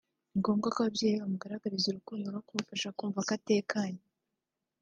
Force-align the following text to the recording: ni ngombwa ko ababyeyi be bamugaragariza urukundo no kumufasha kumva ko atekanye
ni 0.31 0.37
ngombwa 0.39 0.67
ko 0.73 0.77
ababyeyi 0.83 1.13
be 1.15 1.21
bamugaragariza 1.21 1.85
urukundo 1.89 2.25
no 2.29 2.41
kumufasha 2.47 2.95
kumva 2.97 3.19
ko 3.27 3.31
atekanye 3.37 4.03